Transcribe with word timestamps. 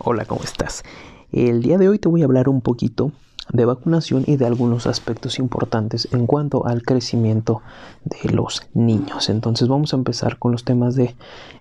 Hola, 0.00 0.24
¿cómo 0.24 0.42
estás? 0.42 0.84
El 1.32 1.62
día 1.62 1.76
de 1.76 1.88
hoy 1.88 1.98
te 1.98 2.08
voy 2.08 2.22
a 2.22 2.24
hablar 2.24 2.48
un 2.48 2.60
poquito 2.60 3.12
de 3.52 3.64
vacunación 3.64 4.24
y 4.26 4.36
de 4.36 4.46
algunos 4.46 4.86
aspectos 4.86 5.38
importantes 5.38 6.08
en 6.12 6.26
cuanto 6.26 6.66
al 6.66 6.82
crecimiento 6.82 7.62
de 8.04 8.30
los 8.30 8.62
niños. 8.74 9.28
Entonces 9.28 9.68
vamos 9.68 9.92
a 9.92 9.96
empezar 9.96 10.38
con 10.38 10.52
los 10.52 10.64
temas 10.64 10.94
de, 10.94 11.14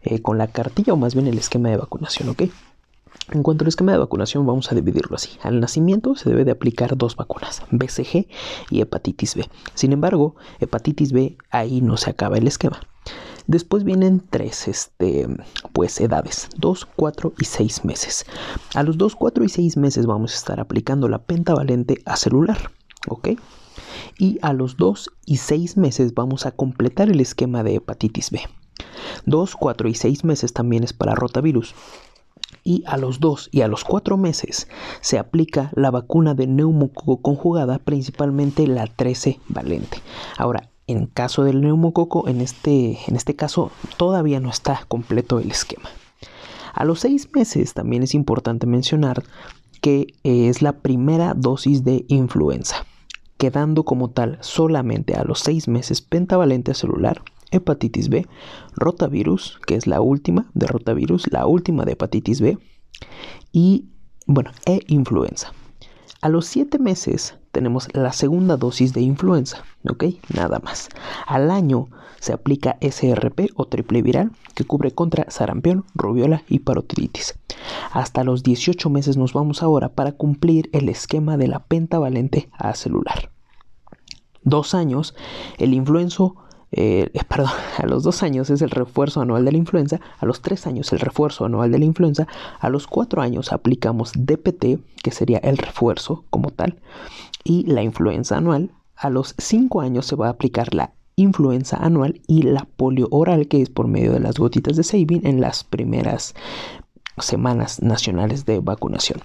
eh, 0.03 0.21
con 0.21 0.37
la 0.37 0.47
cartilla 0.47 0.93
o 0.93 0.97
más 0.97 1.13
bien 1.13 1.27
el 1.27 1.37
esquema 1.37 1.69
de 1.69 1.77
vacunación, 1.77 2.29
¿ok? 2.29 2.43
En 3.31 3.43
cuanto 3.43 3.65
al 3.65 3.67
esquema 3.67 3.91
de 3.91 3.97
vacunación, 3.97 4.45
vamos 4.45 4.71
a 4.71 4.75
dividirlo 4.75 5.15
así. 5.15 5.31
Al 5.43 5.59
nacimiento 5.59 6.15
se 6.15 6.29
debe 6.29 6.45
de 6.45 6.51
aplicar 6.51 6.95
dos 6.95 7.15
vacunas, 7.15 7.63
BCG 7.71 8.27
y 8.69 8.81
hepatitis 8.81 9.35
B. 9.35 9.49
Sin 9.73 9.91
embargo, 9.91 10.35
hepatitis 10.59 11.11
B 11.11 11.37
ahí 11.49 11.81
no 11.81 11.97
se 11.97 12.09
acaba 12.09 12.37
el 12.37 12.47
esquema. 12.47 12.79
Después 13.47 13.85
vienen 13.85 14.21
tres 14.29 14.67
este, 14.67 15.25
pues, 15.71 16.01
edades, 16.01 16.49
2, 16.57 16.85
4 16.97 17.33
y 17.39 17.45
6 17.45 17.85
meses. 17.85 18.25
A 18.75 18.83
los 18.83 18.97
2, 18.97 19.15
4 19.15 19.45
y 19.45 19.49
6 19.49 19.77
meses 19.77 20.05
vamos 20.05 20.33
a 20.33 20.35
estar 20.35 20.59
aplicando 20.59 21.07
la 21.07 21.19
pentavalente 21.19 22.01
a 22.05 22.17
celular, 22.17 22.71
¿ok? 23.07 23.29
Y 24.17 24.37
a 24.41 24.51
los 24.51 24.75
2 24.75 25.11
y 25.25 25.37
6 25.37 25.77
meses 25.77 26.13
vamos 26.13 26.45
a 26.45 26.51
completar 26.51 27.09
el 27.09 27.21
esquema 27.21 27.63
de 27.63 27.75
hepatitis 27.75 28.31
B. 28.31 28.41
2, 29.25 29.55
4 29.55 29.87
y 29.87 29.95
6 29.95 30.25
meses 30.25 30.51
también 30.51 30.83
es 30.83 30.91
para 30.91 31.15
rotavirus. 31.15 31.73
Y 32.65 32.83
a 32.85 32.97
los 32.97 33.21
2 33.21 33.47
y 33.53 33.61
a 33.61 33.69
los 33.69 33.85
4 33.85 34.17
meses 34.17 34.67
se 34.99 35.19
aplica 35.19 35.71
la 35.73 35.89
vacuna 35.89 36.33
de 36.33 36.47
neumococo 36.47 37.21
conjugada, 37.21 37.79
principalmente 37.79 38.67
la 38.67 38.87
13 38.87 39.39
valente. 39.47 40.01
Ahora, 40.37 40.69
en 40.87 41.05
caso 41.05 41.43
del 41.43 41.61
neumococo, 41.61 42.27
en 42.27 42.41
este, 42.41 42.97
en 43.07 43.15
este 43.15 43.35
caso 43.35 43.71
todavía 43.97 44.39
no 44.39 44.49
está 44.49 44.85
completo 44.87 45.39
el 45.39 45.51
esquema. 45.51 45.89
A 46.73 46.85
los 46.85 47.01
seis 47.01 47.29
meses 47.33 47.73
también 47.73 48.03
es 48.03 48.13
importante 48.13 48.67
mencionar 48.67 49.23
que 49.81 50.13
es 50.23 50.61
la 50.61 50.79
primera 50.79 51.33
dosis 51.33 51.83
de 51.83 52.05
influenza, 52.07 52.85
quedando 53.37 53.83
como 53.83 54.09
tal 54.09 54.37
solamente 54.41 55.15
a 55.15 55.23
los 55.23 55.39
seis 55.39 55.67
meses 55.67 56.01
pentavalente 56.01 56.73
celular, 56.73 57.21
hepatitis 57.51 58.09
B, 58.09 58.25
rotavirus, 58.75 59.59
que 59.65 59.75
es 59.75 59.87
la 59.87 60.01
última 60.01 60.49
de 60.53 60.67
rotavirus, 60.67 61.31
la 61.31 61.45
última 61.47 61.85
de 61.85 61.93
hepatitis 61.93 62.41
B, 62.41 62.57
y 63.51 63.89
bueno, 64.25 64.51
e 64.65 64.81
influenza. 64.87 65.53
A 66.21 66.29
los 66.29 66.45
siete 66.45 66.79
meses 66.79 67.37
tenemos 67.57 67.87
la 67.95 68.13
segunda 68.13 68.55
dosis 68.55 68.93
de 68.93 69.01
influenza, 69.01 69.63
¿ok? 69.89 70.03
Nada 70.31 70.59
más. 70.59 70.89
Al 71.25 71.49
año 71.49 71.87
se 72.19 72.31
aplica 72.31 72.77
SRP 72.81 73.49
o 73.55 73.65
triple 73.65 74.03
viral 74.03 74.29
que 74.53 74.63
cubre 74.63 74.91
contra 74.91 75.25
sarampión, 75.31 75.83
rubiola 75.95 76.43
y 76.47 76.59
parotiditis. 76.59 77.33
Hasta 77.91 78.23
los 78.23 78.43
18 78.43 78.91
meses 78.91 79.17
nos 79.17 79.33
vamos 79.33 79.63
ahora 79.63 79.89
para 79.89 80.11
cumplir 80.11 80.69
el 80.71 80.87
esquema 80.87 81.35
de 81.35 81.47
la 81.47 81.57
pentavalente 81.57 82.47
a 82.59 82.75
celular. 82.75 83.31
Dos 84.43 84.75
años, 84.75 85.15
el 85.57 85.73
influenzo 85.73 86.35
eh, 86.71 87.09
perdón, 87.27 87.51
a 87.77 87.85
los 87.85 88.03
dos 88.03 88.23
años 88.23 88.49
es 88.49 88.61
el 88.61 88.69
refuerzo 88.69 89.21
anual 89.21 89.45
de 89.45 89.51
la 89.51 89.57
influenza, 89.57 89.99
a 90.19 90.25
los 90.25 90.41
tres 90.41 90.67
años 90.67 90.91
el 90.93 90.99
refuerzo 90.99 91.45
anual 91.45 91.71
de 91.71 91.79
la 91.79 91.85
influenza, 91.85 92.27
a 92.59 92.69
los 92.69 92.87
cuatro 92.87 93.21
años 93.21 93.51
aplicamos 93.51 94.11
DPT, 94.15 94.79
que 95.01 95.11
sería 95.11 95.37
el 95.39 95.57
refuerzo 95.57 96.25
como 96.29 96.51
tal, 96.51 96.79
y 97.43 97.63
la 97.63 97.83
influenza 97.83 98.37
anual. 98.37 98.71
A 98.95 99.09
los 99.09 99.35
cinco 99.37 99.81
años 99.81 100.07
se 100.07 100.15
va 100.15 100.27
a 100.27 100.31
aplicar 100.31 100.73
la 100.73 100.91
influenza 101.15 101.77
anual 101.77 102.21
y 102.27 102.43
la 102.43 102.67
polio 102.77 103.07
oral, 103.11 103.47
que 103.47 103.61
es 103.61 103.69
por 103.69 103.87
medio 103.87 104.13
de 104.13 104.19
las 104.19 104.37
gotitas 104.37 104.75
de 104.75 104.83
Sabin 104.83 105.25
en 105.25 105.39
las 105.39 105.63
primeras 105.63 106.35
semanas 107.19 107.81
nacionales 107.81 108.45
de 108.45 108.59
vacunación. 108.59 109.19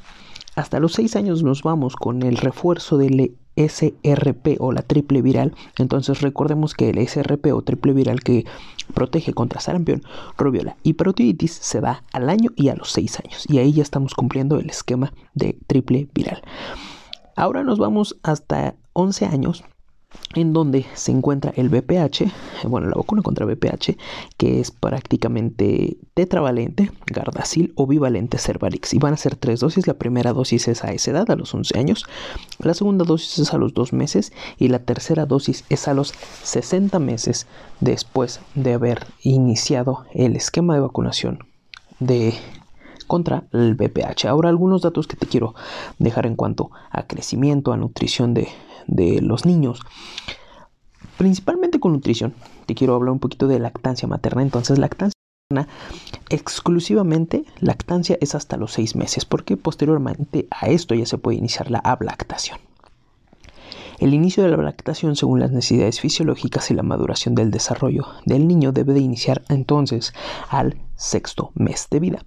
Hasta 0.54 0.80
los 0.80 0.92
seis 0.92 1.16
años 1.16 1.42
nos 1.42 1.62
vamos 1.62 1.96
con 1.96 2.22
el 2.22 2.36
refuerzo 2.36 2.98
del 2.98 3.34
SRP 3.56 4.60
o 4.60 4.72
la 4.72 4.82
triple 4.82 5.22
viral. 5.22 5.54
Entonces 5.78 6.20
recordemos 6.20 6.74
que 6.74 6.90
el 6.90 7.06
SRP 7.06 7.52
o 7.54 7.62
triple 7.62 7.94
viral 7.94 8.20
que 8.20 8.44
protege 8.92 9.32
contra 9.32 9.60
sarampión, 9.60 10.02
rubiola 10.36 10.76
y 10.82 10.94
parotiditis 10.94 11.52
se 11.52 11.80
da 11.80 12.04
al 12.12 12.28
año 12.28 12.50
y 12.54 12.68
a 12.68 12.74
los 12.74 12.92
6 12.92 13.20
años. 13.20 13.44
Y 13.48 13.58
ahí 13.58 13.72
ya 13.72 13.82
estamos 13.82 14.14
cumpliendo 14.14 14.58
el 14.58 14.68
esquema 14.68 15.12
de 15.34 15.58
triple 15.66 16.08
viral. 16.14 16.42
Ahora 17.34 17.64
nos 17.64 17.78
vamos 17.78 18.18
hasta 18.22 18.74
11 18.92 19.26
años 19.26 19.64
en 20.34 20.52
donde 20.52 20.86
se 20.94 21.12
encuentra 21.12 21.52
el 21.56 21.68
BPH, 21.68 22.24
bueno, 22.64 22.88
la 22.88 22.96
vacuna 22.96 23.22
contra 23.22 23.46
BPH, 23.46 23.96
que 24.36 24.60
es 24.60 24.70
prácticamente 24.70 25.96
tetravalente, 26.14 26.90
Gardasil 27.06 27.72
o 27.76 27.86
bivalente 27.86 28.38
Cervarix. 28.38 28.94
Y 28.94 28.98
van 28.98 29.14
a 29.14 29.16
ser 29.16 29.36
tres 29.36 29.60
dosis. 29.60 29.86
La 29.86 29.94
primera 29.94 30.32
dosis 30.32 30.68
es 30.68 30.84
a 30.84 30.92
esa 30.92 31.10
edad, 31.10 31.30
a 31.30 31.36
los 31.36 31.54
11 31.54 31.78
años. 31.78 32.06
La 32.58 32.74
segunda 32.74 33.04
dosis 33.04 33.38
es 33.38 33.52
a 33.52 33.58
los 33.58 33.74
2 33.74 33.92
meses. 33.92 34.32
Y 34.58 34.68
la 34.68 34.80
tercera 34.80 35.26
dosis 35.26 35.64
es 35.68 35.88
a 35.88 35.94
los 35.94 36.14
60 36.42 36.98
meses 36.98 37.46
después 37.80 38.40
de 38.54 38.74
haber 38.74 39.06
iniciado 39.22 40.04
el 40.14 40.36
esquema 40.36 40.74
de 40.74 40.80
vacunación 40.80 41.46
de 41.98 42.34
contra 43.12 43.44
el 43.52 43.74
BPH. 43.74 44.24
Ahora 44.24 44.48
algunos 44.48 44.80
datos 44.80 45.06
que 45.06 45.16
te 45.16 45.26
quiero 45.26 45.54
dejar 45.98 46.24
en 46.24 46.34
cuanto 46.34 46.70
a 46.90 47.06
crecimiento, 47.06 47.74
a 47.74 47.76
nutrición 47.76 48.32
de, 48.32 48.48
de 48.86 49.20
los 49.20 49.44
niños. 49.44 49.80
Principalmente 51.18 51.78
con 51.78 51.92
nutrición. 51.92 52.32
Te 52.64 52.74
quiero 52.74 52.94
hablar 52.94 53.12
un 53.12 53.18
poquito 53.18 53.48
de 53.48 53.58
lactancia 53.58 54.08
materna. 54.08 54.40
Entonces, 54.40 54.78
lactancia 54.78 55.12
materna, 55.50 55.70
exclusivamente 56.30 57.44
lactancia 57.60 58.16
es 58.22 58.34
hasta 58.34 58.56
los 58.56 58.72
seis 58.72 58.96
meses, 58.96 59.26
porque 59.26 59.58
posteriormente 59.58 60.46
a 60.50 60.68
esto 60.70 60.94
ya 60.94 61.04
se 61.04 61.18
puede 61.18 61.36
iniciar 61.36 61.70
la 61.70 61.80
ablactación. 61.80 62.60
El 63.98 64.14
inicio 64.14 64.42
de 64.42 64.48
la 64.48 64.56
lactación 64.56 65.16
según 65.16 65.40
las 65.40 65.50
necesidades 65.50 66.00
fisiológicas 66.00 66.70
y 66.70 66.74
la 66.74 66.82
maduración 66.82 67.34
del 67.34 67.50
desarrollo 67.50 68.06
del 68.24 68.48
niño 68.48 68.72
debe 68.72 68.94
de 68.94 69.00
iniciar 69.00 69.42
entonces 69.50 70.14
al 70.48 70.78
sexto 70.96 71.50
mes 71.54 71.88
de 71.90 72.00
vida. 72.00 72.24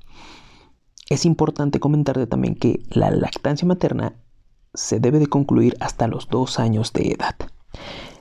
Es 1.09 1.25
importante 1.25 1.79
comentarte 1.79 2.25
también 2.25 2.55
que 2.55 2.81
la 2.89 3.11
lactancia 3.11 3.67
materna 3.67 4.15
se 4.73 4.99
debe 4.99 5.19
de 5.19 5.27
concluir 5.27 5.77
hasta 5.79 6.07
los 6.07 6.27
dos 6.29 6.59
años 6.59 6.93
de 6.93 7.11
edad. 7.11 7.35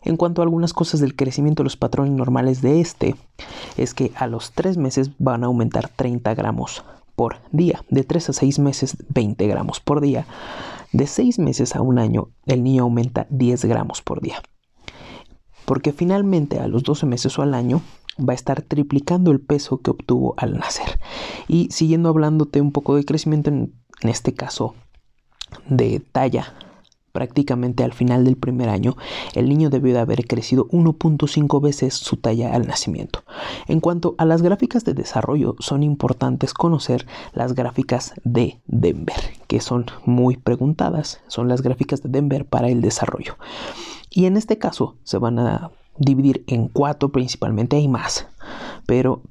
En 0.02 0.18
cuanto 0.18 0.42
a 0.42 0.44
algunas 0.44 0.74
cosas 0.74 1.00
del 1.00 1.16
crecimiento, 1.16 1.64
los 1.64 1.78
patrones 1.78 2.12
normales 2.12 2.60
de 2.60 2.80
este 2.80 3.16
es 3.78 3.94
que 3.94 4.12
a 4.16 4.26
los 4.26 4.52
tres 4.52 4.76
meses 4.76 5.12
van 5.18 5.44
a 5.44 5.46
aumentar 5.46 5.88
30 5.88 6.34
gramos 6.34 6.84
por 7.16 7.36
día, 7.52 7.82
de 7.88 8.04
3 8.04 8.30
a 8.30 8.32
6 8.34 8.58
meses 8.58 8.96
20 9.08 9.46
gramos 9.46 9.80
por 9.80 10.02
día, 10.02 10.26
de 10.92 11.06
6 11.06 11.38
meses 11.38 11.76
a 11.76 11.80
un 11.80 11.98
año 11.98 12.28
el 12.44 12.62
niño 12.62 12.82
aumenta 12.82 13.26
10 13.30 13.64
gramos 13.64 14.02
por 14.02 14.20
día, 14.20 14.42
porque 15.64 15.92
finalmente 15.92 16.58
a 16.58 16.66
los 16.66 16.82
12 16.82 17.06
meses 17.06 17.38
o 17.38 17.42
al 17.42 17.54
año 17.54 17.80
va 18.18 18.32
a 18.32 18.36
estar 18.36 18.62
triplicando 18.62 19.30
el 19.30 19.40
peso 19.40 19.78
que 19.78 19.90
obtuvo 19.90 20.34
al 20.36 20.58
nacer. 20.58 21.00
Y 21.48 21.68
siguiendo 21.70 22.08
hablándote 22.08 22.60
un 22.60 22.72
poco 22.72 22.96
de 22.96 23.04
crecimiento, 23.04 23.50
en, 23.50 23.74
este 24.02 24.34
caso 24.34 24.74
de 25.68 26.00
talla 26.00 26.54
prácticamente 27.12 27.84
al 27.84 27.92
final 27.92 28.24
del 28.24 28.36
primer 28.36 28.68
año, 28.68 28.96
el 29.34 29.48
niño 29.48 29.70
debió 29.70 29.94
de 29.94 30.00
haber 30.00 30.26
crecido 30.26 30.66
1.5 30.70 31.62
veces 31.62 31.94
su 31.94 32.16
talla 32.16 32.52
al 32.52 32.66
nacimiento. 32.66 33.22
En 33.68 33.78
cuanto 33.78 34.16
a 34.18 34.24
las 34.24 34.42
gráficas 34.42 34.84
de 34.84 34.94
desarrollo, 34.94 35.54
son 35.60 35.84
importantes 35.84 36.52
conocer 36.52 37.06
las 37.32 37.54
gráficas 37.54 38.14
de 38.24 38.60
Denver, 38.66 39.14
que 39.46 39.60
son 39.60 39.86
muy 40.04 40.36
preguntadas, 40.36 41.20
son 41.28 41.46
las 41.46 41.62
gráficas 41.62 42.02
de 42.02 42.08
Denver 42.08 42.46
para 42.46 42.68
el 42.68 42.82
desarrollo. 42.82 43.36
Y 44.10 44.26
en 44.26 44.36
este 44.36 44.58
caso 44.58 44.96
se 45.04 45.18
van 45.18 45.38
a 45.38 45.70
dividir 45.98 46.44
en 46.46 46.68
cuatro 46.68 47.10
principalmente, 47.12 47.76
hay 47.76 47.88
más, 47.88 48.26
pero 48.86 49.22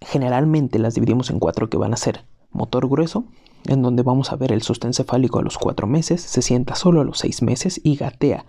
generalmente 0.00 0.78
las 0.78 0.94
dividimos 0.94 1.30
en 1.30 1.38
cuatro 1.38 1.68
que 1.68 1.78
van 1.78 1.94
a 1.94 1.96
ser 1.96 2.24
motor 2.50 2.88
grueso, 2.88 3.24
en 3.66 3.82
donde 3.82 4.02
vamos 4.02 4.32
a 4.32 4.36
ver 4.36 4.52
el 4.52 4.62
sostén 4.62 4.92
cefálico 4.92 5.38
a 5.38 5.42
los 5.42 5.58
4 5.58 5.86
meses, 5.86 6.20
se 6.20 6.42
sienta 6.42 6.74
solo 6.74 7.00
a 7.00 7.04
los 7.04 7.18
6 7.18 7.42
meses 7.42 7.80
y 7.82 7.96
gatea 7.96 8.44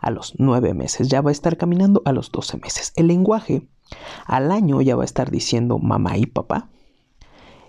a 0.00 0.10
los 0.10 0.34
9 0.38 0.74
meses. 0.74 1.08
Ya 1.08 1.20
va 1.20 1.30
a 1.30 1.32
estar 1.32 1.56
caminando 1.56 2.02
a 2.04 2.12
los 2.12 2.30
12 2.30 2.58
meses. 2.58 2.92
El 2.96 3.06
lenguaje 3.08 3.66
al 4.26 4.50
año 4.50 4.80
ya 4.80 4.96
va 4.96 5.02
a 5.02 5.06
estar 5.06 5.30
diciendo 5.30 5.78
mamá 5.78 6.16
y 6.18 6.26
papá. 6.26 6.68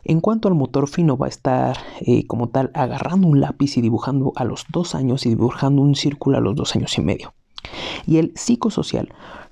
En 0.03 0.19
cuanto 0.19 0.49
al 0.49 0.55
motor 0.55 0.89
fino, 0.89 1.17
va 1.17 1.27
a 1.27 1.29
estar 1.29 1.77
eh, 2.01 2.27
como 2.27 2.49
tal 2.49 2.71
agarrando 2.73 3.27
un 3.27 3.39
lápiz 3.39 3.77
y 3.77 3.81
dibujando 3.81 4.33
a 4.35 4.43
los 4.43 4.65
2 4.69 4.95
años 4.95 5.25
y 5.25 5.29
dibujando 5.29 5.81
un 5.81 5.95
círculo 5.95 6.37
a 6.37 6.41
los 6.41 6.55
2 6.55 6.75
años 6.75 6.97
y 6.97 7.01
medio. 7.01 7.33
Y 8.05 8.17
el 8.17 8.33
psicosocial 8.35 9.09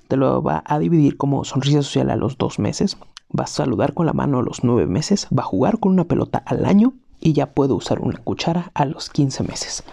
te 0.08 0.16
lo 0.16 0.42
va 0.42 0.62
a 0.66 0.78
dividir 0.78 1.16
como 1.16 1.44
sonrisa 1.44 1.82
social 1.82 2.10
a 2.10 2.16
los 2.16 2.38
2 2.38 2.58
meses, 2.58 2.96
va 3.38 3.44
a 3.44 3.48
saludar 3.48 3.94
con 3.94 4.06
la 4.06 4.12
mano 4.12 4.38
a 4.38 4.42
los 4.42 4.62
9 4.62 4.86
meses, 4.86 5.26
va 5.36 5.42
a 5.42 5.46
jugar 5.46 5.78
con 5.78 5.92
una 5.92 6.04
pelota 6.04 6.42
al 6.46 6.64
año 6.64 6.92
y 7.20 7.32
ya 7.32 7.52
puedo 7.52 7.76
usar 7.76 8.00
una 8.00 8.18
cuchara 8.18 8.70
a 8.74 8.84
los 8.84 9.08
15 9.10 9.44
meses. 9.44 9.84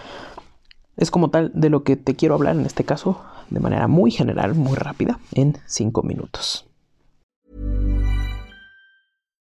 Es 0.98 1.12
como 1.12 1.30
tal 1.30 1.51
de 1.54 1.69
lo 1.69 1.83
que 1.83 1.95
te 1.95 2.16
quiero 2.16 2.36
hablar 2.36 2.56
en 2.56 2.66
este 2.66 2.83
caso 2.83 3.21
de 3.50 3.60
manera 3.60 3.88
muy 3.88 4.12
general, 4.12 4.56
muy 4.56 4.75
rápida, 4.75 5.19
en 5.33 5.57
5 5.66 6.04
minutos. 6.04 6.69